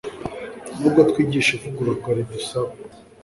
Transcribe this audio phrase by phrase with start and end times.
[0.77, 2.71] Nubwo twigisha ivugurura ridusaba